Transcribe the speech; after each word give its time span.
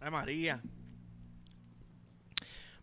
Ay, 0.00 0.10
María. 0.10 0.62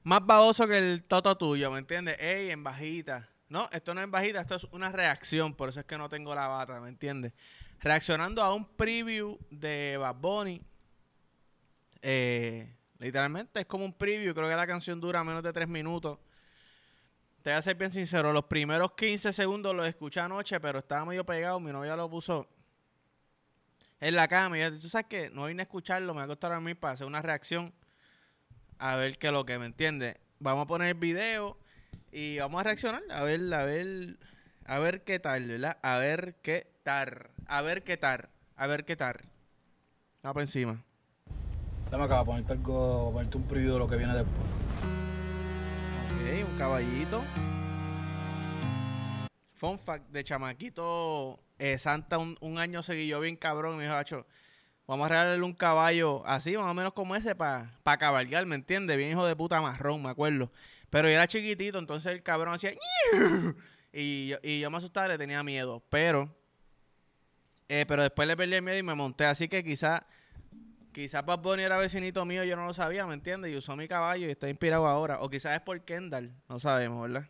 Más 0.03 0.25
baboso 0.25 0.67
que 0.67 0.77
el 0.77 1.03
toto 1.03 1.35
tuyo, 1.35 1.71
¿me 1.71 1.79
entiendes? 1.79 2.17
Ey, 2.19 2.51
en 2.51 2.63
bajita. 2.63 3.27
No, 3.49 3.67
esto 3.71 3.93
no 3.93 4.01
es 4.01 4.05
en 4.05 4.11
bajita, 4.11 4.41
esto 4.41 4.55
es 4.55 4.63
una 4.65 4.91
reacción, 4.91 5.53
por 5.53 5.69
eso 5.69 5.79
es 5.79 5.85
que 5.85 5.97
no 5.97 6.09
tengo 6.09 6.35
la 6.35 6.47
bata, 6.47 6.79
¿me 6.79 6.89
entiendes? 6.89 7.33
Reaccionando 7.79 8.43
a 8.43 8.53
un 8.53 8.65
preview 8.65 9.37
de 9.49 9.97
Bad 9.97 10.15
Bunny. 10.15 10.61
Eh, 12.01 12.73
literalmente 12.99 13.61
es 13.61 13.65
como 13.65 13.83
un 13.83 13.93
preview, 13.93 14.33
creo 14.33 14.47
que 14.47 14.55
la 14.55 14.67
canción 14.67 15.01
dura 15.01 15.23
menos 15.23 15.43
de 15.43 15.51
tres 15.51 15.67
minutos. 15.67 16.19
Te 17.41 17.49
voy 17.49 17.57
a 17.57 17.61
ser 17.61 17.75
bien 17.75 17.91
sincero, 17.91 18.31
los 18.31 18.45
primeros 18.45 18.91
15 18.93 19.33
segundos 19.33 19.73
los 19.73 19.87
escuché 19.87 20.19
anoche, 20.19 20.59
pero 20.59 20.79
estaba 20.79 21.05
medio 21.05 21.25
pegado, 21.25 21.59
mi 21.59 21.71
novia 21.71 21.95
lo 21.95 22.09
puso 22.09 22.47
en 23.99 24.15
la 24.15 24.27
cama. 24.27 24.57
Y 24.57 24.61
yo, 24.61 24.79
tú 24.79 24.89
sabes 24.89 25.07
que 25.07 25.29
no 25.29 25.45
vine 25.45 25.61
a 25.61 25.65
escucharlo, 25.65 26.13
me 26.13 26.19
va 26.19 26.25
a 26.25 26.27
costar 26.27 26.51
a 26.51 26.59
mí 26.59 26.73
para 26.73 26.93
hacer 26.93 27.07
una 27.07 27.21
reacción 27.21 27.73
a 28.79 28.95
ver 28.95 29.17
qué 29.17 29.27
es 29.27 29.33
lo 29.33 29.45
que 29.45 29.57
me 29.59 29.65
entiende. 29.65 30.19
Vamos 30.39 30.65
a 30.65 30.67
poner 30.67 30.89
el 30.89 30.93
video 30.95 31.57
y 32.11 32.37
vamos 32.39 32.61
a 32.61 32.63
reaccionar, 32.63 33.01
a 33.09 33.23
ver, 33.23 33.53
a 33.53 33.63
ver, 33.65 34.17
a 34.65 34.79
ver 34.79 35.03
qué 35.03 35.19
tal, 35.19 35.47
¿verdad? 35.47 35.77
A 35.81 35.97
ver 35.97 36.35
qué 36.41 36.67
tal, 36.83 37.29
a 37.47 37.61
ver 37.61 37.83
qué 37.83 37.97
tal, 37.97 38.29
a 38.55 38.67
ver 38.67 38.85
qué 38.85 38.95
tal. 38.95 39.17
Vamos 40.21 40.33
para 40.33 40.43
encima. 40.43 40.83
Dame 41.89 42.03
acá, 42.03 42.23
ponerte 42.23 42.53
algo, 42.53 43.11
ponerte 43.13 43.37
un 43.37 43.47
preview 43.47 43.73
de 43.73 43.79
lo 43.79 43.87
que 43.87 43.95
viene 43.95 44.13
después. 44.13 44.37
Ok, 46.05 46.49
un 46.49 46.57
caballito. 46.57 47.23
Fun 49.53 49.79
fact, 49.79 50.09
de 50.11 50.23
chamaquito, 50.23 51.39
eh, 51.59 51.77
Santa 51.77 52.17
un, 52.17 52.37
un 52.41 52.59
año 52.59 52.83
seguido 52.83 53.19
bien 53.19 53.35
cabrón 53.35 53.75
y 53.75 53.77
me 53.77 53.83
dijo, 53.83 53.95
"Acho, 53.95 54.25
vamos 54.87 55.05
a 55.05 55.09
regalarle 55.09 55.43
un 55.43 55.53
caballo 55.53 56.25
así, 56.25 56.55
más 56.57 56.67
o 56.67 56.73
menos 56.73 56.93
como 56.93 57.15
ese, 57.15 57.35
para 57.35 57.77
pa 57.83 57.97
cabalgar, 57.97 58.45
¿me 58.45 58.55
entiendes? 58.55 58.97
Bien 58.97 59.11
hijo 59.11 59.25
de 59.25 59.35
puta 59.35 59.61
marrón, 59.61 60.01
me 60.03 60.09
acuerdo. 60.09 60.51
Pero 60.89 61.09
yo 61.09 61.15
era 61.15 61.27
chiquitito, 61.27 61.77
entonces 61.79 62.11
el 62.13 62.23
cabrón 62.23 62.53
hacía... 62.53 62.71
Y 63.91 64.27
yo, 64.27 64.37
y 64.43 64.59
yo 64.59 64.69
me 64.69 64.77
asustaba, 64.77 65.07
le 65.07 65.17
tenía 65.17 65.43
miedo. 65.43 65.81
Pero... 65.89 66.33
eh, 67.67 67.85
pero 67.87 68.03
después 68.03 68.27
le 68.27 68.37
perdí 68.37 68.55
el 68.55 68.61
miedo 68.61 68.77
y 68.77 68.83
me 68.83 68.95
monté. 68.95 69.25
Así 69.25 69.47
que 69.47 69.63
quizá... 69.63 70.05
Quizás 70.93 71.25
Bad 71.25 71.39
Bunny 71.39 71.63
era 71.63 71.77
vecinito 71.77 72.25
mío, 72.25 72.43
yo 72.43 72.55
no 72.55 72.65
lo 72.65 72.73
sabía, 72.73 73.05
¿me 73.05 73.13
entiendes? 73.13 73.51
Y 73.51 73.55
usó 73.57 73.75
mi 73.75 73.87
caballo 73.87 74.27
y 74.27 74.31
está 74.31 74.49
inspirado 74.49 74.87
ahora. 74.87 75.19
O 75.21 75.29
quizás 75.29 75.53
es 75.55 75.61
por 75.61 75.79
Kendall, 75.81 76.31
no 76.49 76.59
sabemos, 76.59 77.01
¿verdad? 77.01 77.29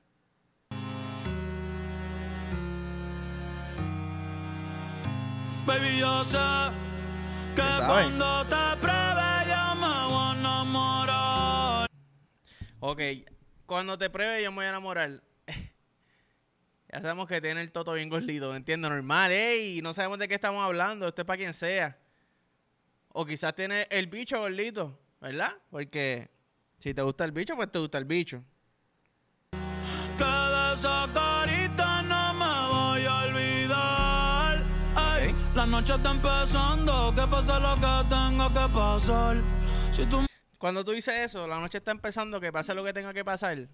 Baby, 5.67 5.99
yo 5.99 6.23
sé 6.23 6.37
que 7.53 7.61
cuando 7.85 8.45
te 8.45 8.77
pruebe 8.79 9.49
yo 9.49 9.75
me 9.75 10.07
voy 10.07 10.23
a 10.23 10.35
enamorar. 10.39 11.87
Ok, 12.79 13.01
cuando 13.65 13.97
te 13.97 14.09
pruebe 14.09 14.41
yo 14.41 14.49
me 14.51 14.55
voy 14.55 14.65
a 14.65 14.69
enamorar. 14.69 15.21
ya 16.93 17.01
sabemos 17.01 17.27
que 17.27 17.41
tiene 17.41 17.59
el 17.59 17.73
toto 17.73 17.91
bien 17.91 18.07
gordito, 18.07 18.51
¿me 18.51 18.55
entiendes? 18.55 18.89
Normal, 18.89 19.33
ey, 19.33 19.81
no 19.81 19.93
sabemos 19.93 20.19
de 20.19 20.29
qué 20.29 20.35
estamos 20.35 20.63
hablando, 20.63 21.05
esto 21.05 21.23
es 21.23 21.25
para 21.25 21.37
quien 21.37 21.53
sea. 21.53 21.99
O 23.09 23.25
quizás 23.25 23.53
tiene 23.53 23.87
el 23.89 24.07
bicho 24.07 24.39
gordito, 24.39 24.97
¿verdad? 25.19 25.53
Porque 25.69 26.29
si 26.79 26.93
te 26.93 27.01
gusta 27.01 27.25
el 27.25 27.33
bicho, 27.33 27.57
pues 27.57 27.69
te 27.69 27.79
gusta 27.79 27.97
el 27.97 28.05
bicho. 28.05 28.41
La 35.57 35.65
noche 35.65 35.95
está 35.95 36.11
empezando, 36.11 37.15
que 37.15 37.27
pase 37.27 37.59
lo 37.59 37.73
que 37.73 38.09
tenga 38.09 38.47
que 38.47 38.73
pasar. 38.73 39.37
Si 39.91 40.05
tú 40.05 40.23
Cuando 40.59 40.85
tú 40.85 40.91
dices 40.91 41.15
eso, 41.15 41.47
la 41.47 41.59
noche 41.59 41.79
está 41.79 41.89
empezando, 41.89 42.39
que 42.39 42.51
pase 42.51 42.75
lo 42.75 42.83
que 42.83 42.93
tenga 42.93 43.11
que 43.11 43.25
pasar. 43.25 43.67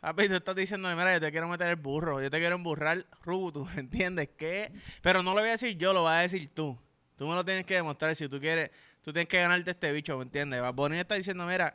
Papi, 0.00 0.28
tú 0.28 0.34
estás 0.34 0.54
diciendo, 0.54 0.94
mira, 0.94 1.14
yo 1.14 1.20
te 1.20 1.30
quiero 1.30 1.48
meter 1.48 1.70
el 1.70 1.76
burro, 1.76 2.20
yo 2.20 2.30
te 2.30 2.38
quiero 2.38 2.56
emburrar, 2.56 3.06
Rubutu, 3.24 3.66
¿entiendes? 3.76 4.28
¿Qué? 4.36 4.70
Pero 5.00 5.22
no 5.22 5.32
lo 5.32 5.40
voy 5.40 5.48
a 5.48 5.52
decir 5.52 5.78
yo, 5.78 5.94
lo 5.94 6.02
vas 6.02 6.18
a 6.18 6.20
decir 6.20 6.50
tú. 6.52 6.78
Tú 7.16 7.26
me 7.26 7.34
lo 7.34 7.42
tienes 7.42 7.64
que 7.64 7.74
demostrar 7.76 8.14
si 8.14 8.28
tú 8.28 8.38
quieres, 8.38 8.70
tú 9.00 9.10
tienes 9.10 9.28
que 9.28 9.40
ganarte 9.40 9.70
este 9.70 9.92
bicho, 9.92 10.18
¿me 10.18 10.24
entiendes? 10.24 10.60
Bunny 10.74 10.98
está 10.98 11.14
diciendo, 11.14 11.46
mira, 11.46 11.74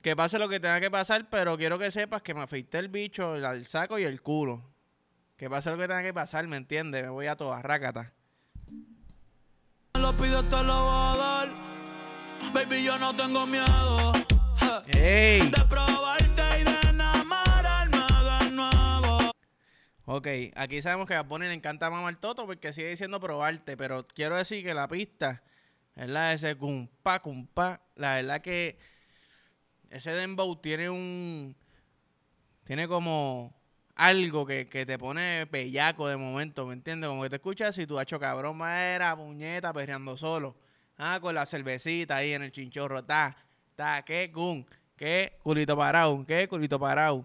que 0.00 0.14
pase 0.14 0.38
lo 0.38 0.48
que 0.48 0.60
tenga 0.60 0.78
que 0.78 0.92
pasar, 0.92 1.28
pero 1.28 1.58
quiero 1.58 1.76
que 1.76 1.90
sepas 1.90 2.22
que 2.22 2.34
me 2.34 2.42
afeité 2.42 2.78
el 2.78 2.88
bicho, 2.88 3.34
el 3.34 3.66
saco 3.66 3.98
y 3.98 4.04
el 4.04 4.22
culo. 4.22 4.62
Que 5.36 5.50
pase 5.50 5.70
lo 5.70 5.76
que 5.76 5.88
tenga 5.88 6.04
que 6.04 6.14
pasar, 6.14 6.46
¿me 6.46 6.56
entiendes? 6.56 7.02
Me 7.02 7.08
voy 7.08 7.26
a 7.26 7.34
toda 7.34 7.60
rácata. 7.62 8.12
Lo 10.06 10.12
pides, 10.12 10.48
te 10.48 10.62
lo 10.62 10.84
voy 10.84 10.94
a 10.94 11.16
dar. 11.16 11.48
Baby, 12.52 12.84
yo 12.84 12.96
no 12.98 13.14
tengo 13.16 13.44
miedo 13.46 14.12
ja, 14.56 14.82
¡Ey! 14.92 15.40
de 15.40 15.64
probarte 15.68 16.42
y 16.60 16.64
de 16.64 16.90
enamorarme 16.90 17.98
de 17.98 18.50
nuevo. 18.52 19.32
Ok, 20.04 20.28
aquí 20.54 20.80
sabemos 20.80 21.08
que 21.08 21.14
a 21.14 21.22
Bunny 21.22 21.46
le 21.46 21.54
encanta 21.54 21.90
mamar 21.90 22.14
toto 22.16 22.46
porque 22.46 22.72
sigue 22.72 22.90
diciendo 22.90 23.18
probarte, 23.18 23.76
pero 23.76 24.04
quiero 24.04 24.36
decir 24.36 24.64
que 24.64 24.74
la 24.74 24.86
pista, 24.86 25.42
¿verdad? 25.96 26.34
Ese 26.34 26.54
cumpa, 26.54 27.20
cumpa, 27.20 27.80
la 27.96 28.14
verdad 28.14 28.40
que 28.40 28.78
ese 29.90 30.12
dembow 30.12 30.54
tiene 30.56 30.88
un... 30.88 31.56
Tiene 32.62 32.86
como 32.86 33.56
algo 33.96 34.46
que, 34.46 34.68
que 34.68 34.84
te 34.86 34.98
pone 34.98 35.46
bellaco 35.46 36.06
de 36.06 36.16
momento, 36.16 36.66
¿me 36.66 36.74
entiendes? 36.74 37.08
Como 37.08 37.22
que 37.22 37.30
te 37.30 37.36
escuchas 37.36 37.76
y 37.78 37.86
tú, 37.86 37.98
hecho 37.98 38.20
cabrón, 38.20 38.60
era 38.62 39.16
puñeta, 39.16 39.72
perreando 39.72 40.16
solo. 40.16 40.54
Ah, 40.98 41.18
con 41.20 41.34
la 41.34 41.44
cervecita 41.46 42.16
ahí 42.16 42.32
en 42.32 42.42
el 42.42 42.52
chinchorro, 42.52 43.02
ta, 43.04 43.36
ta, 43.74 44.02
qué 44.02 44.30
cum, 44.32 44.64
qué 44.96 45.38
culito 45.42 45.76
parado, 45.76 46.24
qué 46.26 46.46
culito 46.46 46.78
parado. 46.78 47.24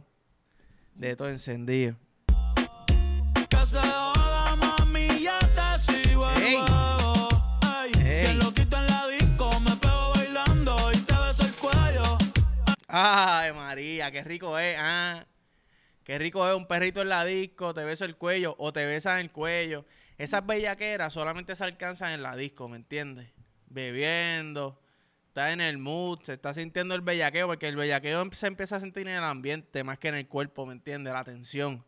De 0.95 1.15
todo 1.15 1.29
encendido. 1.29 1.95
Que 3.49 3.65
se 3.65 3.79
joda, 3.79 4.55
mami, 4.57 5.07
ya 5.21 5.39
te 5.39 5.79
sigo 5.79 6.29
el 6.31 6.43
Ey. 6.43 6.55
juego. 6.55 7.29
Ey, 7.83 7.91
Ey. 8.05 8.21
Bien 8.23 8.39
loquito 8.39 8.77
en 8.77 8.87
la 8.87 9.07
disco, 9.07 9.59
me 9.61 9.75
pego 9.77 10.11
bailando 10.15 10.91
y 10.93 10.97
te 10.97 11.15
beso 11.15 11.43
el 11.43 11.53
cuello. 11.55 12.17
Ay, 12.87 13.53
María, 13.53 14.11
qué 14.11 14.23
rico 14.23 14.57
es. 14.59 14.77
Ah, 14.79 15.25
qué 16.03 16.17
rico 16.17 16.47
es 16.47 16.56
un 16.56 16.67
perrito 16.67 17.01
en 17.01 17.09
la 17.09 17.23
disco, 17.25 17.73
te 17.73 17.84
beso 17.84 18.06
el 18.06 18.16
cuello 18.16 18.56
o 18.57 18.73
te 18.73 18.85
besan 18.85 19.19
el 19.19 19.31
cuello. 19.31 19.85
Esas 20.17 20.45
bellaqueras 20.45 21.13
solamente 21.13 21.56
se 21.56 21.63
alcanzan 21.63 22.12
en 22.13 22.23
la 22.23 22.35
disco, 22.35 22.69
¿me 22.69 22.78
entiendes? 22.78 23.31
Bebiendo, 23.67 24.79
está 25.28 25.51
en 25.51 25.61
el 25.61 25.78
mood, 25.78 26.19
se 26.23 26.34
está 26.34 26.53
sintiendo 26.53 26.94
el 26.94 27.01
bellaqueo, 27.01 27.47
porque 27.47 27.67
el 27.67 27.75
bellaqueo 27.75 28.22
em- 28.22 28.31
se 28.31 28.47
empieza 28.47 28.75
a 28.75 28.79
sentir 28.79 29.07
en 29.07 29.16
el 29.16 29.23
ambiente 29.23 29.84
más 29.84 29.97
que 29.97 30.09
en 30.09 30.16
el 30.16 30.28
cuerpo, 30.28 30.66
¿me 30.66 30.73
entiendes? 30.73 31.13
La 31.13 31.23
tensión. 31.23 31.84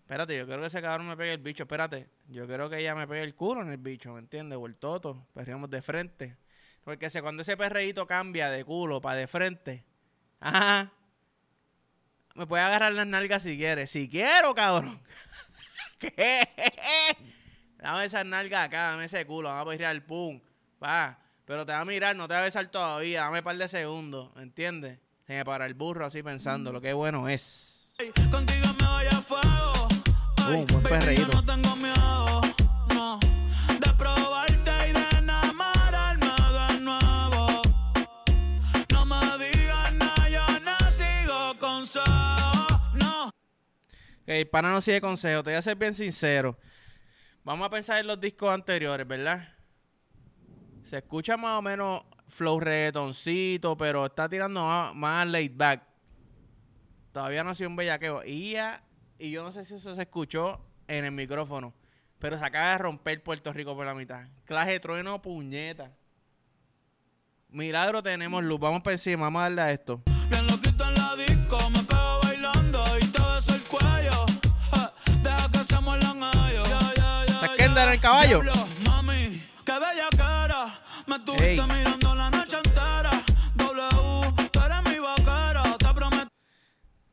Espérate, 0.00 0.36
yo 0.36 0.44
quiero 0.44 0.60
que 0.60 0.66
ese 0.66 0.82
cabrón 0.82 1.06
me 1.08 1.16
pegue 1.16 1.32
el 1.32 1.38
bicho, 1.38 1.62
espérate. 1.62 2.08
Yo 2.28 2.46
quiero 2.46 2.68
que 2.68 2.78
ella 2.78 2.94
me 2.94 3.06
pegue 3.06 3.22
el 3.22 3.34
culo 3.34 3.62
en 3.62 3.70
el 3.70 3.78
bicho, 3.78 4.12
¿me 4.12 4.18
entiendes? 4.18 4.58
O 4.58 4.66
el 4.66 4.76
toto, 4.76 5.26
perreamos 5.32 5.70
de 5.70 5.82
frente. 5.82 6.36
Porque 6.84 7.08
cuando 7.20 7.42
ese 7.42 7.56
perreíto 7.56 8.06
cambia 8.06 8.50
de 8.50 8.64
culo 8.64 9.00
para 9.00 9.16
de 9.16 9.28
frente, 9.28 9.84
ajá, 10.40 10.92
me 12.34 12.46
puede 12.46 12.62
agarrar 12.62 12.92
las 12.92 13.06
nalgas 13.06 13.42
si 13.42 13.56
quiere. 13.56 13.86
Si 13.86 14.08
quiero, 14.08 14.54
cabrón. 14.54 15.00
¿Qué? 15.98 16.48
Dame 17.78 18.04
esas 18.04 18.26
nalgas 18.26 18.66
acá, 18.66 18.90
dame 18.90 19.06
ese 19.06 19.26
culo, 19.26 19.48
vamos 19.48 19.66
a 19.66 19.70
perrear, 19.70 20.04
pum, 20.04 20.40
va. 20.82 21.18
Pero 21.46 21.64
te 21.66 21.72
va 21.72 21.80
a 21.80 21.84
mirar, 21.84 22.14
no 22.14 22.28
te 22.28 22.34
va 22.34 22.40
a 22.40 22.44
besar 22.44 22.68
todavía, 22.68 23.22
dame 23.22 23.38
un 23.38 23.44
par 23.44 23.56
de 23.56 23.68
segundos, 23.68 24.30
¿entiendes? 24.36 24.98
Se 25.26 25.32
me 25.34 25.44
para 25.44 25.66
el 25.66 25.74
burro 25.74 26.04
así 26.06 26.22
pensando, 26.22 26.72
lo 26.72 26.80
que 26.80 26.92
bueno 26.92 27.28
es. 27.28 27.92
Contigo 28.30 28.66
me 28.80 28.86
voy 28.86 29.06
a 29.06 29.20
fuego. 29.20 29.88
Ey, 30.48 30.62
Uh, 30.62 30.66
buen 30.66 30.82
baby, 30.82 31.16
yo 31.16 31.26
no 31.28 31.44
tengo 31.44 31.76
miedo, 31.76 32.40
no, 32.94 33.18
de 33.18 33.92
probarte 33.96 34.70
y 34.88 34.92
de 34.92 35.18
enamorarme 35.18 36.26
de 36.26 36.80
nuevo. 36.80 37.62
No 38.92 39.04
me 39.04 39.20
digas 39.44 39.92
nada, 39.94 40.28
yo 40.28 40.60
no 40.60 40.76
sigo 40.90 41.54
no. 41.60 42.02
Ok, 42.02 42.19
el 44.38 44.48
pana 44.48 44.70
no 44.70 44.80
sigue 44.80 45.00
consejo, 45.00 45.42
te 45.42 45.50
voy 45.50 45.58
a 45.58 45.62
ser 45.62 45.76
bien 45.76 45.94
sincero. 45.94 46.56
Vamos 47.42 47.66
a 47.66 47.70
pensar 47.70 47.98
en 47.98 48.06
los 48.06 48.20
discos 48.20 48.50
anteriores, 48.50 49.06
¿verdad? 49.06 49.48
Se 50.84 50.98
escucha 50.98 51.36
más 51.36 51.58
o 51.58 51.62
menos 51.62 52.04
flow 52.28 52.60
reggaetoncito, 52.60 53.76
pero 53.76 54.06
está 54.06 54.28
tirando 54.28 54.62
más, 54.94 55.26
laid 55.26 55.52
back. 55.56 55.82
Todavía 57.12 57.42
no 57.42 57.50
ha 57.50 57.54
sido 57.56 57.70
un 57.70 57.76
bellaqueo. 57.76 58.22
Y, 58.24 58.56
y 59.18 59.30
yo 59.30 59.42
no 59.42 59.50
sé 59.50 59.64
si 59.64 59.74
eso 59.74 59.96
se 59.96 60.02
escuchó 60.02 60.64
en 60.86 61.04
el 61.04 61.12
micrófono, 61.12 61.74
pero 62.20 62.38
se 62.38 62.44
acaba 62.44 62.72
de 62.72 62.78
romper 62.78 63.22
Puerto 63.24 63.52
Rico 63.52 63.74
por 63.74 63.84
la 63.84 63.94
mitad. 63.94 64.28
Clase 64.44 64.78
trueno, 64.78 65.20
puñeta. 65.20 65.92
Milagro 67.48 68.00
tenemos 68.00 68.44
luz. 68.44 68.60
Vamos 68.60 68.82
para 68.82 68.94
encima, 68.94 69.24
vamos 69.24 69.40
a 69.40 69.42
darle 69.42 69.62
a 69.62 69.72
esto. 69.72 70.02
Bien 70.28 70.46
en 77.84 77.92
el 77.92 78.00
caballo. 78.00 78.40
Vaquera. 78.40 78.66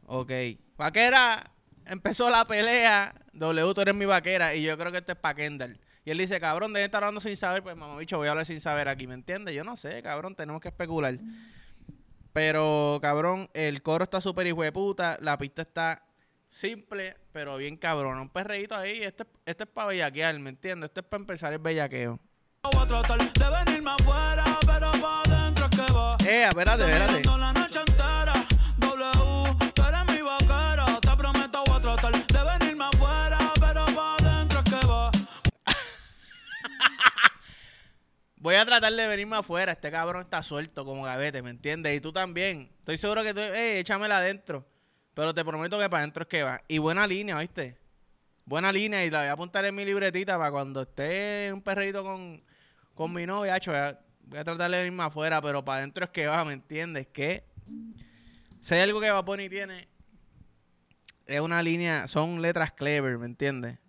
Ok. 0.06 0.32
Vaquera, 0.78 1.52
empezó 1.86 2.30
la 2.30 2.46
pelea. 2.46 3.14
W, 3.34 3.74
tú 3.74 3.82
eres 3.82 3.96
mi 3.96 4.06
vaquera. 4.06 4.56
Y 4.56 4.64
yo 4.64 4.78
creo 4.78 4.92
que 4.92 4.98
esto 5.00 5.12
es 5.14 5.18
para 5.18 5.36
Kendall. 5.36 5.80
Y 6.04 6.12
él 6.12 6.18
dice, 6.18 6.40
cabrón, 6.40 6.74
de 6.74 6.84
estar 6.84 7.04
hablando 7.04 7.22
sin 7.22 7.36
saber. 7.36 7.64
Pues, 7.64 7.76
mamá, 7.76 7.98
bicho, 7.98 8.18
voy 8.18 8.28
a 8.28 8.32
hablar 8.32 8.46
sin 8.46 8.60
saber 8.60 8.88
aquí, 8.88 9.08
¿me 9.08 9.14
entiendes? 9.14 9.56
Yo 9.56 9.64
no 9.64 9.76
sé, 9.76 10.02
cabrón, 10.02 10.36
tenemos 10.36 10.62
que 10.62 10.70
especular. 10.70 11.18
Pero, 12.34 13.00
cabrón, 13.02 13.50
el 13.54 13.82
coro 13.82 14.04
está 14.04 14.22
súper 14.22 14.48
hijo 14.48 14.64
de 14.64 14.72
puta. 14.72 15.18
La 15.22 15.38
pista 15.38 15.64
está 15.64 16.07
simple, 16.50 17.16
pero 17.32 17.58
bien 17.58 17.78
cabrón. 17.78 18.20
Un 18.20 18.30
perreíto 18.30 18.76
ahí. 18.76 19.04
Este, 19.04 19.26
este 19.46 19.64
es 19.64 19.70
para 19.70 19.88
bellaquear, 19.88 20.38
¿me 20.40 20.50
entiendes? 20.50 20.90
Este 20.90 21.02
es 21.02 21.06
para 21.06 21.22
empezar 21.22 21.54
el 21.54 21.60
bellaqueo. 21.60 22.20
Voy 22.64 22.84
a 22.84 22.88
tratar 22.88 23.20
de 23.20 23.66
venirme 23.66 23.92
afuera, 23.92 24.44
pero 24.66 24.92
pa' 24.92 25.24
dentro 25.30 25.66
es 25.66 25.72
que 25.72 25.94
va. 25.94 26.18
Eh, 26.26 26.48
espérate, 26.50 26.84
espérate. 26.84 27.14
Mirando 27.20 27.38
la 27.38 27.54
noche 27.54 27.80
entera. 27.80 28.34
W, 28.78 29.72
tú 29.74 29.84
eres 29.84 30.14
mi 30.14 30.22
vaquera. 30.22 30.86
Te 31.02 31.16
prometo 31.16 31.64
voy 31.66 31.78
a 31.78 31.82
tratar 31.82 32.12
de 32.14 32.60
venirme 32.60 32.86
afuera, 32.86 33.38
pero 33.60 33.86
que 34.64 34.88
va. 34.88 35.12
Voy 38.38 38.56
a 38.56 38.66
tratar 38.66 38.94
de 38.94 39.08
venirme 39.08 39.38
afuera. 39.38 39.72
Este 39.72 39.92
cabrón 39.92 40.24
está 40.24 40.44
suelto 40.44 40.86
como 40.86 41.04
gavete, 41.04 41.42
¿me 41.42 41.50
entiendes? 41.50 41.96
Y 41.96 42.02
tú 42.02 42.12
también. 42.12 42.72
Estoy 42.80 42.98
seguro 42.98 43.24
que 43.24 43.34
tú, 43.34 43.40
eh, 43.40 43.80
échamela 43.80 44.18
adentro. 44.18 44.66
Pero 45.18 45.34
te 45.34 45.44
prometo 45.44 45.80
que 45.80 45.90
para 45.90 46.04
adentro 46.04 46.22
es 46.22 46.28
que 46.30 46.44
va. 46.44 46.62
Y 46.68 46.78
buena 46.78 47.08
línea, 47.08 47.40
¿viste? 47.40 47.76
Buena 48.46 48.72
línea. 48.72 49.04
Y 49.04 49.10
la 49.10 49.22
voy 49.22 49.28
a 49.30 49.32
apuntar 49.32 49.66
en 49.66 49.74
mi 49.74 49.84
libretita 49.84 50.38
para 50.38 50.52
cuando 50.52 50.84
esté 50.84 51.50
un 51.52 51.64
perrito 51.64 52.04
con, 52.04 52.40
con 52.94 53.12
mi 53.12 53.26
novia. 53.26 53.58
Voy 53.66 53.76
a, 53.76 54.00
tratar 54.44 54.70
de 54.70 54.78
venirme 54.78 55.02
afuera, 55.02 55.42
pero 55.42 55.66
para 55.66 55.80
adentro 55.80 56.06
es 56.06 56.12
que 56.12 56.28
va, 56.28 56.46
¿me 56.46 56.54
entiendes? 56.54 57.08
Que 57.08 57.44
si 58.60 58.76
hay 58.76 58.82
algo 58.82 59.02
que 59.02 59.12
Bunny 59.12 59.50
tiene, 59.50 59.88
es 61.26 61.40
una 61.42 61.64
línea, 61.64 62.08
son 62.08 62.40
letras 62.40 62.72
clever, 62.74 63.18
¿me 63.18 63.26
entiendes? 63.26 63.80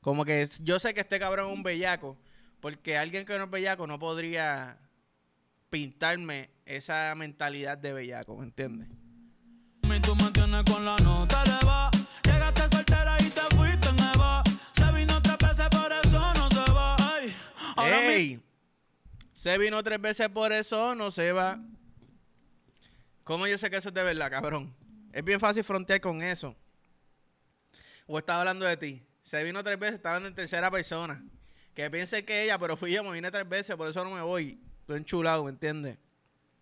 Como 0.00 0.24
que 0.24 0.48
yo 0.62 0.80
sé 0.80 0.92
que 0.92 1.02
este 1.02 1.20
cabrón 1.20 1.50
es 1.50 1.54
un 1.54 1.62
bellaco, 1.62 2.18
porque 2.58 2.98
alguien 2.98 3.24
que 3.24 3.38
no 3.38 3.44
es 3.44 3.50
bellaco 3.50 3.86
no 3.86 4.00
podría 4.00 4.76
pintarme 5.70 6.50
esa 6.66 7.14
mentalidad 7.14 7.78
de 7.78 7.92
bellaco, 7.92 8.36
¿me 8.36 8.42
entiendes? 8.42 8.88
Tienes 10.58 10.74
con 10.74 10.84
la 10.84 10.96
nota 10.98 11.42
elevada. 11.44 11.90
Llegaste 12.24 12.68
soltera 12.68 13.16
y 13.20 13.30
te 13.30 13.40
fuiste 13.54 13.88
en 13.90 13.98
Eva. 13.98 14.42
Se 14.72 14.92
vino 14.92 15.22
tres 15.22 15.38
veces, 15.38 15.68
por 15.68 15.92
eso 15.92 16.34
no 16.34 16.48
se 16.48 16.72
va. 16.72 16.96
Ay, 16.98 17.36
ahora 17.76 18.02
¡Ey! 18.02 18.42
Se 19.32 19.56
vino 19.56 19.80
tres 19.84 20.00
veces 20.00 20.28
por 20.28 20.52
eso, 20.52 20.96
no 20.96 21.12
se 21.12 21.32
va. 21.32 21.60
¿Cómo 23.22 23.46
yo 23.46 23.56
sé 23.56 23.70
que 23.70 23.76
eso 23.76 23.90
es 23.90 23.94
de 23.94 24.02
verdad, 24.02 24.30
cabrón? 24.30 24.74
Es 25.12 25.24
bien 25.24 25.38
fácil 25.38 25.62
frontear 25.62 26.00
con 26.00 26.22
eso. 26.22 26.56
O 28.06 28.18
está 28.18 28.40
hablando 28.40 28.64
de 28.64 28.76
ti. 28.76 29.02
Se 29.22 29.44
vino 29.44 29.62
tres 29.62 29.78
veces, 29.78 29.96
está 29.96 30.08
hablando 30.08 30.28
en 30.28 30.34
tercera 30.34 30.70
persona. 30.72 31.22
Que 31.74 31.88
piense 31.88 32.24
que 32.24 32.42
ella, 32.42 32.58
pero 32.58 32.76
fui 32.76 32.92
yo, 32.92 33.04
me 33.04 33.12
vine 33.12 33.30
tres 33.30 33.48
veces, 33.48 33.76
por 33.76 33.88
eso 33.88 34.02
no 34.02 34.10
me 34.10 34.22
voy. 34.22 34.60
Estoy 34.80 34.96
enchulado, 34.96 35.44
¿me 35.44 35.50
entiendes? 35.50 35.98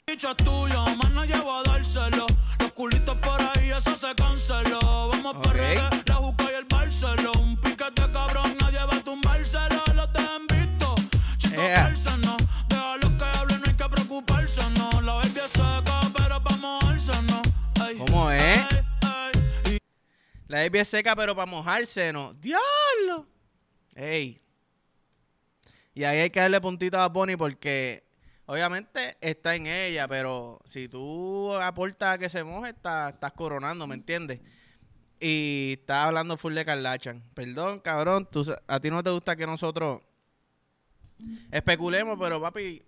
bicho 0.09 0.31
es 0.31 0.37
tuyo, 0.37 0.85
más 0.97 1.11
no 1.11 1.25
llevo 1.25 1.53
a 1.53 1.63
dárselo. 1.65 2.27
Los 2.67 2.73
culitos 2.73 3.17
por 3.19 3.41
ahí, 3.41 3.71
eso 3.71 3.97
se 3.97 4.13
canceló. 4.17 4.81
Vamos 4.81 5.37
Ok. 5.37 5.43
por 5.45 5.57
la 5.57 6.15
juca 6.17 6.45
y 6.51 6.55
el 6.57 6.65
Barceló. 6.65 7.31
Un 7.39 7.57
piquete 7.61 8.03
cabrón, 8.13 8.57
nadie 8.61 8.79
va 8.79 8.97
a 8.97 9.05
tumbárselo. 9.05 9.83
Los 9.95 10.13
te 10.13 10.19
han 10.19 10.47
visto, 10.49 10.95
chicos, 11.39 11.59
Ea. 11.59 11.95
no. 12.25 12.37
Déjalos 12.69 13.13
que 13.13 13.25
hablen, 13.25 13.61
no 13.61 13.67
hay 13.71 13.75
que 13.77 13.89
preocuparse, 13.89 14.61
no. 14.71 15.01
La 15.03 15.15
baby 15.15 15.41
seca, 15.47 16.01
pero 16.17 16.43
pa' 16.43 16.57
mojarse, 16.57 17.23
no. 17.23 17.43
Ey, 17.89 17.99
¿Cómo 17.99 18.31
es? 18.33 18.67
La 20.49 20.59
baby 20.63 20.79
es 20.81 20.89
seca, 20.89 21.15
pero 21.15 21.37
para 21.37 21.47
mojarse, 21.47 22.13
¿no? 22.13 22.35
¡Diablo! 22.35 23.27
¡Ey! 23.95 24.41
Y 25.95 26.03
ahí 26.03 26.19
hay 26.19 26.31
que 26.31 26.41
darle 26.41 26.61
puntito 26.61 26.99
a 27.01 27.09
Bonnie 27.09 27.37
porque 27.37 28.06
obviamente 28.47 29.17
está 29.21 29.55
en 29.55 29.67
ella, 29.67 30.09
pero 30.09 30.61
si 30.65 30.89
tú 30.89 31.53
aportas 31.55 32.15
a 32.15 32.19
que 32.19 32.29
se 32.29 32.43
moje, 32.45 32.71
está- 32.71 33.11
estás 33.11 33.33
coronando, 33.33 33.87
¿me 33.87 33.95
entiendes? 33.95 34.41
Y 35.21 35.77
estás 35.81 36.07
hablando 36.07 36.37
full 36.37 36.55
de 36.55 36.65
Carlachan. 36.65 37.23
Perdón, 37.35 37.81
cabrón, 37.81 38.29
tú, 38.31 38.45
a 38.67 38.81
ti 38.81 38.91
no 38.91 39.03
te 39.03 39.11
gusta 39.11 39.37
que 39.37 39.47
nosotros 39.47 40.01
especulemos, 41.51 42.19
pero 42.21 42.41
papi, 42.41 42.83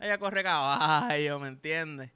ella 0.00 0.18
corre 0.18 0.42
caballo, 0.42 1.38
¿me 1.38 1.48
entiendes? 1.48 2.10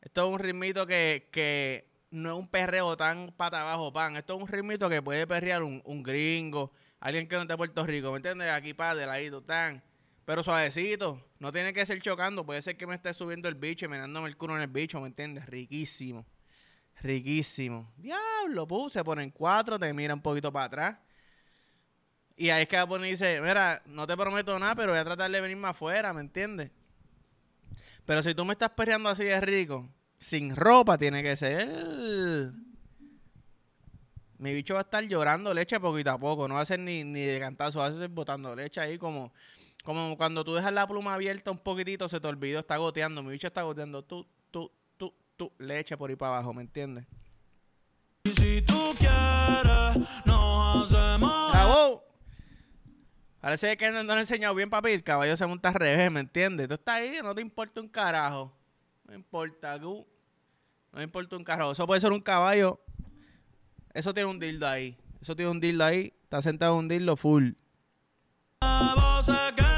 Esto 0.00 0.26
es 0.26 0.32
un 0.32 0.38
ritmito 0.38 0.86
que, 0.86 1.28
que 1.30 1.88
no 2.10 2.30
es 2.32 2.38
un 2.38 2.48
perreo 2.48 2.96
tan 2.96 3.32
pata 3.32 3.60
abajo 3.62 3.92
pan. 3.92 4.16
Esto 4.16 4.36
es 4.36 4.42
un 4.42 4.48
ritmito 4.48 4.88
que 4.88 5.00
puede 5.02 5.26
perrear 5.26 5.62
un, 5.62 5.80
un 5.84 6.02
gringo, 6.02 6.72
alguien 7.00 7.28
que 7.28 7.36
no 7.36 7.42
esté 7.42 7.52
de 7.54 7.56
Puerto 7.56 7.86
Rico, 7.86 8.10
¿me 8.10 8.16
entiendes? 8.16 8.50
Aquí 8.50 8.72
de 8.72 9.06
ladito, 9.06 9.42
tan. 9.42 9.82
Pero 10.24 10.44
suavecito, 10.44 11.20
no 11.38 11.52
tiene 11.52 11.72
que 11.72 11.84
ser 11.84 12.00
chocando. 12.00 12.46
Puede 12.46 12.62
ser 12.62 12.76
que 12.76 12.86
me 12.86 12.94
esté 12.94 13.12
subiendo 13.12 13.48
el 13.48 13.54
bicho 13.56 13.86
y 13.86 13.88
me 13.88 13.98
dándome 13.98 14.28
el 14.28 14.36
culo 14.36 14.56
en 14.56 14.62
el 14.62 14.68
bicho, 14.68 15.00
¿me 15.00 15.08
entiendes? 15.08 15.46
Riquísimo. 15.46 16.24
Riquísimo. 17.00 17.92
Diablo, 17.96 18.66
pu, 18.66 18.88
se 18.88 19.02
ponen 19.02 19.30
cuatro, 19.30 19.78
te 19.78 19.92
mira 19.92 20.14
un 20.14 20.22
poquito 20.22 20.52
para 20.52 20.66
atrás. 20.66 20.98
Y 22.36 22.50
ahí 22.50 22.62
es 22.62 22.68
que 22.68 22.76
y 22.76 23.10
dice, 23.10 23.40
mira, 23.40 23.82
no 23.86 24.06
te 24.06 24.16
prometo 24.16 24.58
nada, 24.58 24.74
pero 24.74 24.92
voy 24.92 24.98
a 24.98 25.04
tratar 25.04 25.30
de 25.30 25.40
venirme 25.40 25.68
afuera, 25.68 26.12
¿me 26.12 26.20
entiendes? 26.20 26.70
Pero 28.04 28.22
si 28.22 28.34
tú 28.34 28.44
me 28.44 28.52
estás 28.52 28.70
perreando 28.70 29.08
así 29.08 29.24
de 29.24 29.40
rico, 29.40 29.88
sin 30.18 30.56
ropa 30.56 30.96
tiene 30.98 31.22
que 31.22 31.36
ser. 31.36 32.52
Mi 34.38 34.52
bicho 34.52 34.74
va 34.74 34.80
a 34.80 34.82
estar 34.82 35.04
llorando 35.04 35.54
leche 35.54 35.78
poquito 35.78 36.10
a 36.10 36.18
poco. 36.18 36.48
No 36.48 36.54
va 36.54 36.62
a 36.62 36.64
ser 36.64 36.80
ni, 36.80 37.04
ni 37.04 37.20
de 37.20 37.38
cantazo, 37.38 37.78
va 37.80 37.86
a 37.86 37.92
ser 37.92 38.08
botando 38.08 38.56
leche 38.56 38.80
ahí 38.80 38.98
como, 38.98 39.32
como 39.82 40.16
cuando 40.16 40.44
tú 40.44 40.54
dejas 40.54 40.72
la 40.72 40.86
pluma 40.86 41.14
abierta 41.14 41.50
un 41.50 41.58
poquitito, 41.58 42.08
se 42.08 42.20
te 42.20 42.26
olvidó, 42.28 42.60
está 42.60 42.76
goteando. 42.76 43.22
Mi 43.22 43.32
bicho 43.32 43.48
está 43.48 43.62
goteando 43.62 44.02
tú, 44.02 44.26
tú, 44.50 44.70
tú, 44.96 45.12
tú, 45.36 45.52
leche 45.58 45.96
por 45.96 46.10
ahí 46.10 46.16
para 46.16 46.36
abajo, 46.36 46.54
¿me 46.54 46.62
entiendes? 46.62 47.04
Y 48.24 48.30
si 48.30 48.62
tú 48.62 48.94
quieres, 48.96 50.06
nos 50.24 50.92
hacemos. 50.92 51.50
¡Bravo! 51.50 52.04
Parece 53.40 53.76
que 53.76 53.90
no, 53.90 54.04
no 54.04 54.12
le 54.12 54.18
he 54.18 54.20
enseñado 54.20 54.54
bien, 54.54 54.70
papi. 54.70 54.90
El 54.90 55.02
caballo 55.02 55.36
se 55.36 55.46
monta 55.46 55.70
al 55.70 55.74
revés, 55.74 56.12
¿me 56.12 56.20
entiendes? 56.20 56.68
Tú 56.68 56.74
estás 56.74 56.96
ahí, 56.96 57.18
no 57.20 57.34
te 57.34 57.42
importa 57.42 57.80
un 57.80 57.88
carajo. 57.88 58.56
No 59.04 59.14
importa, 59.14 59.76
gu. 59.78 60.06
No 60.92 61.02
importa 61.02 61.36
un 61.36 61.42
carajo. 61.42 61.72
Eso 61.72 61.84
puede 61.86 62.00
ser 62.00 62.12
un 62.12 62.20
caballo. 62.20 62.80
Eso 63.92 64.14
tiene 64.14 64.30
un 64.30 64.38
dildo 64.38 64.68
ahí. 64.68 64.96
Eso 65.20 65.34
tiene 65.34 65.50
un 65.50 65.60
dildo 65.60 65.84
ahí. 65.84 66.14
Está 66.22 66.40
sentado 66.40 66.74
en 66.74 66.78
un 66.78 66.88
dildo 66.88 67.16
full. 67.16 67.50
Tú 68.60 69.71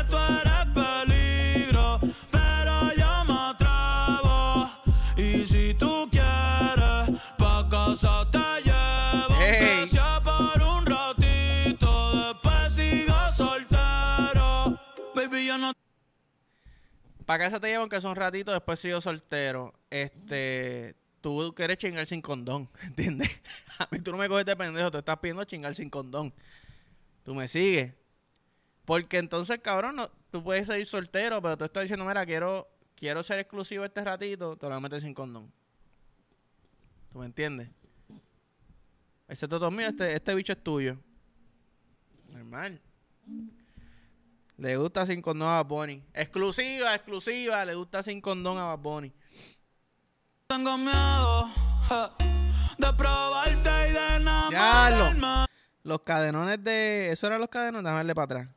yo 15.55 15.59
no 15.59 15.73
Para 17.27 17.61
te 17.61 17.69
llevan 17.69 17.89
que 17.89 18.01
son 18.01 18.17
ratito, 18.17 18.53
después 18.53 18.81
sigo 18.81 19.01
soltero. 19.01 19.73
Este. 19.91 20.95
Tú 21.21 21.55
quieres 21.57 21.79
chingar 21.79 22.07
sin 22.07 22.21
condón, 22.21 22.69
¿entiendes? 22.83 23.41
A 23.79 23.89
mí 23.91 23.99
tú 24.01 24.13
no 24.13 24.19
me 24.19 24.29
coges 24.29 24.45
de 24.45 24.57
pendejo, 24.57 24.91
te 24.91 24.99
estás 24.99 25.19
pidiendo 25.19 25.45
chingar 25.45 25.75
sin 25.75 25.89
condón. 25.89 26.35
Tú 27.25 27.35
me 27.35 27.49
sigues. 27.49 27.95
Porque 28.85 29.17
entonces, 29.17 29.59
cabrón, 29.61 29.97
no, 29.97 30.11
tú 30.31 30.45
puedes 30.45 30.67
seguir 30.67 30.85
soltero, 30.85 31.41
pero 31.41 31.57
tú 31.57 31.65
estás 31.65 31.85
diciendo, 31.85 32.05
mira, 32.05 32.27
quiero, 32.27 32.69
quiero 32.95 33.23
ser 33.23 33.39
exclusivo 33.39 33.85
este 33.85 34.05
ratito, 34.05 34.57
te 34.57 34.69
lo 34.69 34.79
meter 34.81 35.01
sin 35.01 35.15
condón. 35.15 35.51
¿Tú 37.11 37.21
me 37.21 37.27
entiendes? 37.27 37.71
Ese 39.27 39.49
toto 39.49 39.71
mío, 39.71 39.89
este, 39.89 40.13
este 40.13 40.35
bicho 40.35 40.53
es 40.53 40.63
tuyo. 40.63 40.99
Normal. 42.31 42.81
Le 44.57 44.77
gusta 44.77 45.05
sin 45.05 45.21
condón 45.21 45.49
a 45.49 45.63
Bad 45.63 45.67
Bunny. 45.67 46.03
Exclusiva, 46.13 46.95
exclusiva, 46.95 47.65
le 47.65 47.75
gusta 47.75 48.03
sin 48.03 48.21
condón 48.21 48.59
a 48.59 48.65
Bad 48.65 48.79
Bunny. 48.79 49.13
tengo 50.47 50.79
miedo 50.79 51.51
de 52.79 52.93
probarte 52.93 53.71
y 53.89 53.93
de 53.93 54.17
enamorarme. 54.17 55.47
Los 55.83 56.01
cadenones 56.03 56.63
de. 56.63 57.11
Eso 57.11 57.27
eran 57.27 57.41
los 57.41 57.49
cadenones, 57.49 57.83
déjame 57.83 57.99
darle 57.99 58.15
para 58.15 58.25
atrás. 58.25 58.49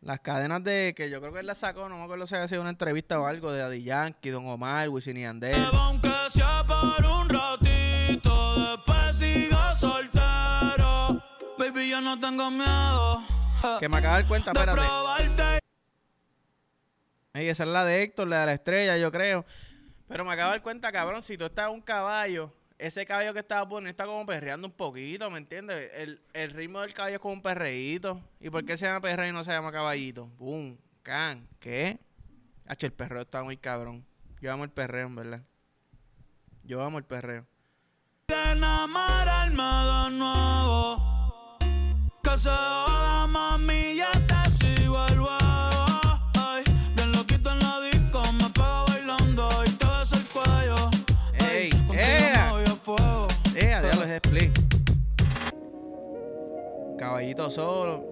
Las 0.00 0.20
cadenas 0.20 0.62
de. 0.62 0.94
Que 0.96 1.10
yo 1.10 1.20
creo 1.20 1.32
que 1.32 1.40
él 1.40 1.46
las 1.46 1.58
sacó, 1.58 1.88
no 1.88 1.98
me 1.98 2.04
acuerdo 2.04 2.26
si 2.28 2.36
había 2.36 2.48
sido 2.48 2.60
una 2.60 2.70
entrevista 2.70 3.20
o 3.20 3.26
algo 3.26 3.52
de 3.52 3.60
Daddy 3.60 3.82
Yankee, 3.82 4.30
Don 4.30 4.46
Omar, 4.46 4.88
Wisin 4.88 5.16
y 5.16 5.22
Yandel. 5.22 5.66
Aunque 5.72 6.12
sea 6.30 6.64
por 6.64 7.04
un 7.04 7.28
ratito, 7.28 8.54
después 8.56 9.16
sigo 9.16 9.58
soltero. 9.76 11.20
Baby, 11.58 11.90
yo 11.90 12.00
no 12.00 12.18
tengo 12.18 12.50
miedo 12.50 13.22
Que 13.78 13.88
me 13.88 13.98
acaba 13.98 14.16
de 14.16 14.22
dar 14.22 14.28
cuenta, 14.28 14.52
espérate. 14.52 14.80
Ey, 17.32 17.48
esa 17.48 17.62
es 17.62 17.68
la 17.68 17.84
de 17.84 18.02
Héctor, 18.02 18.28
la 18.28 18.40
de 18.40 18.46
la 18.46 18.52
estrella, 18.54 18.96
yo 18.96 19.12
creo. 19.12 19.44
Pero 20.08 20.24
me 20.24 20.32
acabo 20.32 20.50
de 20.50 20.58
dar 20.58 20.62
cuenta, 20.62 20.90
cabrón, 20.90 21.22
si 21.22 21.38
tú 21.38 21.44
estás 21.44 21.68
en 21.68 21.74
un 21.74 21.80
caballo 21.80 22.52
ese 22.80 23.04
caballo 23.04 23.32
que 23.32 23.40
estaba 23.40 23.68
poniendo 23.68 23.90
está 23.90 24.06
como 24.06 24.24
perreando 24.24 24.66
un 24.66 24.72
poquito, 24.72 25.30
¿me 25.30 25.38
entiendes? 25.38 25.90
El, 25.94 26.20
el 26.32 26.50
ritmo 26.50 26.80
del 26.80 26.94
caballo 26.94 27.16
es 27.16 27.20
como 27.20 27.34
un 27.34 27.42
perreíto. 27.42 28.20
¿Y 28.40 28.50
por 28.50 28.64
qué 28.64 28.76
se 28.76 28.86
llama 28.86 29.00
perreo 29.00 29.28
y 29.28 29.32
no 29.32 29.44
se 29.44 29.50
llama 29.50 29.70
caballito? 29.70 30.26
Boom, 30.38 30.78
can, 31.02 31.46
¿qué? 31.60 31.98
Hacho, 32.66 32.86
el 32.86 32.92
perreo 32.92 33.22
está 33.22 33.42
muy 33.42 33.56
cabrón. 33.56 34.04
Yo 34.40 34.50
amo 34.52 34.64
el 34.64 34.70
perreo, 34.70 35.06
en 35.06 35.14
verdad. 35.14 35.42
Yo 36.64 36.82
amo 36.82 36.98
el 36.98 37.04
perreo. 37.04 37.46
Nuevo. 40.10 41.09
Caballito 56.98 57.50
solo. 57.50 58.04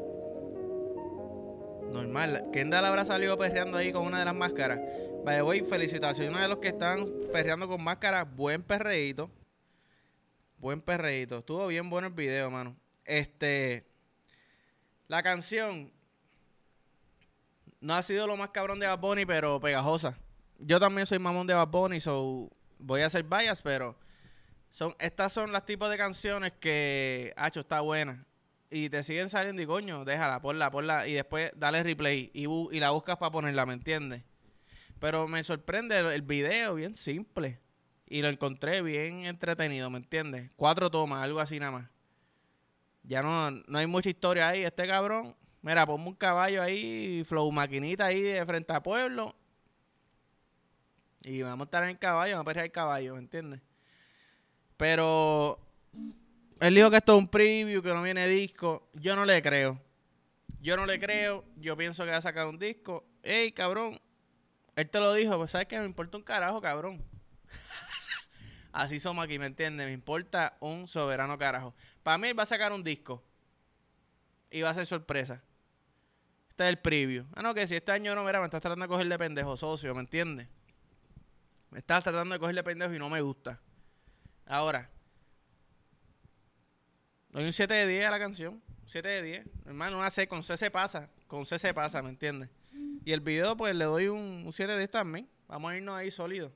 Normal. 1.92 2.50
Kendall 2.52 2.85
habrá 2.85 3.04
salido 3.06 3.38
perreando 3.38 3.78
ahí 3.78 3.92
con 3.92 4.06
una 4.06 4.18
de 4.18 4.26
las 4.26 4.35
máscaras. 4.35 4.80
Vaya, 5.25 5.42
voy, 5.42 5.62
felicitaciones 5.62 6.37
a 6.40 6.49
los 6.49 6.58
que 6.58 6.68
están 6.68 7.06
perreando 7.32 7.66
con 7.66 7.82
máscara. 7.82 8.25
Buen 8.25 8.62
perreíto. 8.62 9.30
Buen 10.58 10.82
perreíto. 10.82 11.38
Estuvo 11.38 11.66
bien 11.68 11.88
bueno 11.88 12.08
el 12.08 12.12
video, 12.12 12.50
mano. 12.50 12.76
Este. 13.04 13.88
La 15.08 15.22
canción. 15.22 15.90
No 17.80 17.94
ha 17.94 18.02
sido 18.02 18.26
lo 18.26 18.36
más 18.36 18.50
cabrón 18.50 18.80
de 18.80 18.86
Bad 18.86 18.98
Bunny, 18.98 19.24
pero 19.24 19.60
pegajosa. 19.60 20.18
Yo 20.58 20.80
también 20.80 21.06
soy 21.06 21.18
mamón 21.18 21.46
de 21.46 21.54
Bad 21.54 21.68
Bunny, 21.68 22.00
so 22.00 22.50
voy 22.78 23.02
a 23.02 23.06
hacer 23.06 23.22
bias, 23.22 23.62
pero 23.62 23.96
son, 24.70 24.94
estas 24.98 25.32
son 25.32 25.52
las 25.52 25.64
tipos 25.64 25.88
de 25.88 25.96
canciones 25.96 26.52
que, 26.60 27.32
hacho, 27.36 27.60
está 27.60 27.80
buena. 27.80 28.26
Y 28.70 28.90
te 28.90 29.02
siguen 29.02 29.30
saliendo 29.30 29.62
y 29.62 29.66
coño, 29.66 30.04
déjala, 30.04 30.42
ponla, 30.42 30.70
ponla. 30.70 31.06
Y 31.06 31.14
después 31.14 31.52
dale 31.56 31.82
replay 31.82 32.30
y, 32.34 32.44
bu- 32.46 32.68
y 32.72 32.80
la 32.80 32.90
buscas 32.90 33.16
para 33.16 33.30
ponerla, 33.32 33.64
¿me 33.64 33.72
entiendes? 33.74 34.24
Pero 34.98 35.26
me 35.28 35.42
sorprende 35.44 35.96
el, 35.98 36.06
el 36.06 36.22
video, 36.22 36.74
bien 36.74 36.94
simple. 36.94 37.60
Y 38.06 38.20
lo 38.20 38.28
encontré 38.28 38.82
bien 38.82 39.20
entretenido, 39.24 39.88
¿me 39.88 39.98
entiendes? 39.98 40.50
Cuatro 40.56 40.90
tomas, 40.90 41.22
algo 41.22 41.40
así 41.40 41.58
nada 41.60 41.72
más. 41.72 41.90
Ya 43.08 43.22
no, 43.22 43.50
no 43.50 43.78
hay 43.78 43.86
mucha 43.86 44.10
historia 44.10 44.50
ahí. 44.50 44.64
Este 44.64 44.86
cabrón, 44.86 45.34
mira, 45.62 45.86
ponme 45.86 46.08
un 46.08 46.14
caballo 46.14 46.62
ahí, 46.62 47.24
flow 47.26 47.50
maquinita 47.50 48.04
ahí 48.04 48.20
de 48.20 48.44
frente 48.44 48.70
a 48.74 48.82
pueblo. 48.82 49.34
Y 51.22 51.40
vamos 51.40 51.64
a 51.64 51.68
estar 51.68 51.82
en 51.84 51.88
el 51.88 51.98
caballo, 51.98 52.34
vamos 52.34 52.42
a 52.42 52.50
pelear 52.50 52.66
el 52.66 52.72
caballo, 52.72 53.14
¿me 53.14 53.20
entiendes? 53.20 53.62
Pero 54.76 55.58
él 56.60 56.74
dijo 56.74 56.90
que 56.90 56.98
esto 56.98 57.14
es 57.14 57.18
un 57.18 57.28
preview, 57.28 57.82
que 57.82 57.94
no 57.94 58.02
viene 58.02 58.28
disco. 58.28 58.90
Yo 58.92 59.16
no 59.16 59.24
le 59.24 59.40
creo. 59.40 59.80
Yo 60.60 60.76
no 60.76 60.84
le 60.84 61.00
creo. 61.00 61.46
Yo 61.56 61.78
pienso 61.78 62.04
que 62.04 62.10
va 62.10 62.18
a 62.18 62.22
sacar 62.22 62.46
un 62.46 62.58
disco. 62.58 63.06
Ey, 63.22 63.52
cabrón. 63.52 63.98
Él 64.76 64.90
te 64.90 65.00
lo 65.00 65.14
dijo, 65.14 65.34
pues 65.38 65.52
sabes 65.52 65.66
que 65.66 65.78
me 65.78 65.86
importa 65.86 66.18
un 66.18 66.24
carajo, 66.24 66.60
cabrón. 66.60 67.02
Así 68.72 68.98
somos 68.98 69.24
aquí, 69.24 69.38
¿me 69.38 69.46
entiendes? 69.46 69.86
Me 69.86 69.92
importa 69.94 70.58
un 70.60 70.86
soberano 70.86 71.38
carajo. 71.38 71.74
Para 72.08 72.16
mí 72.16 72.28
él 72.28 72.38
va 72.38 72.44
a 72.44 72.46
sacar 72.46 72.72
un 72.72 72.82
disco. 72.82 73.22
Y 74.50 74.62
va 74.62 74.70
a 74.70 74.74
ser 74.74 74.86
sorpresa. 74.86 75.42
Este 76.48 76.62
es 76.62 76.70
el 76.70 76.78
preview. 76.78 77.26
Ah, 77.34 77.42
no, 77.42 77.52
que 77.52 77.68
si 77.68 77.74
este 77.74 77.92
año 77.92 78.14
no, 78.14 78.24
mira, 78.24 78.38
me 78.40 78.46
estás 78.46 78.62
tratando 78.62 78.86
de 78.86 78.88
coger 78.88 79.06
de 79.08 79.18
pendejo, 79.18 79.58
socio, 79.58 79.94
¿me 79.94 80.00
entiendes? 80.00 80.48
Me 81.68 81.80
estás 81.80 82.02
tratando 82.02 82.32
de 82.32 82.38
coger 82.38 82.54
de 82.54 82.64
pendejo 82.64 82.94
y 82.94 82.98
no 82.98 83.10
me 83.10 83.20
gusta. 83.20 83.60
Ahora, 84.46 84.88
doy 87.28 87.44
un 87.44 87.52
7 87.52 87.74
de 87.74 87.86
10 87.86 88.06
a 88.06 88.10
la 88.10 88.18
canción. 88.18 88.62
7 88.86 89.06
de 89.06 89.22
10. 89.22 89.46
Hermano, 89.66 89.98
una 89.98 90.10
C 90.10 90.26
con 90.26 90.42
C 90.42 90.56
se 90.56 90.70
pasa. 90.70 91.10
Con 91.26 91.44
C 91.44 91.58
se 91.58 91.74
pasa, 91.74 92.00
¿me 92.00 92.08
entiendes? 92.08 92.48
Y 93.04 93.12
el 93.12 93.20
video, 93.20 93.54
pues 93.54 93.76
le 93.76 93.84
doy 93.84 94.08
un, 94.08 94.44
un 94.46 94.52
7 94.54 94.72
de 94.72 94.78
10 94.78 94.90
también. 94.90 95.28
Vamos 95.46 95.70
a 95.70 95.76
irnos 95.76 95.94
ahí 95.94 96.10
sólidos. 96.10 96.52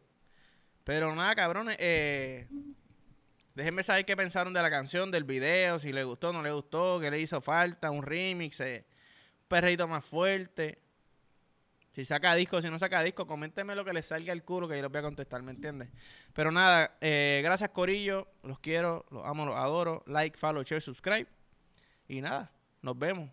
Pero 0.82 1.14
nada, 1.14 1.35
cabrones. 1.35 1.76
Eh, 1.78 2.49
déjenme 3.54 3.82
saber 3.82 4.04
qué 4.04 4.16
pensaron 4.16 4.52
de 4.52 4.62
la 4.62 4.71
canción, 4.71 5.11
del 5.11 5.25
video. 5.25 5.78
Si 5.78 5.92
les 5.92 6.04
gustó, 6.04 6.32
no 6.32 6.42
les 6.42 6.52
gustó. 6.52 7.00
Qué 7.00 7.11
le 7.11 7.21
hizo 7.21 7.40
falta. 7.40 7.90
Un 7.90 8.02
remix. 8.02 8.61
eh, 8.61 8.85
un 9.42 9.49
perrito 9.49 9.87
más 9.88 10.04
fuerte. 10.04 10.78
Si 11.92 12.06
saca 12.06 12.35
disco, 12.35 12.62
si 12.62 12.71
no 12.71 12.78
saca 12.78 13.02
disco, 13.02 13.26
coméntenme 13.26 13.75
lo 13.75 13.85
que 13.85 13.92
les 13.92 14.06
salga 14.06 14.32
el 14.32 14.44
culo 14.44 14.66
que 14.66 14.76
yo 14.76 14.82
les 14.82 14.90
voy 14.90 15.00
a 15.00 15.02
contestar, 15.02 15.42
¿me 15.42 15.50
entiendes? 15.50 15.90
Pero 16.32 16.50
nada, 16.50 16.97
eh, 17.02 17.42
gracias 17.44 17.68
Corillo, 17.68 18.28
los 18.42 18.59
quiero, 18.61 19.04
los 19.11 19.26
amo, 19.26 19.44
los 19.44 19.56
adoro. 19.56 20.02
Like, 20.06 20.38
follow, 20.38 20.62
share, 20.62 20.80
subscribe. 20.80 21.26
Y 22.09 22.23
nada, 22.23 22.50
nos 22.80 22.99
vemos. 22.99 23.30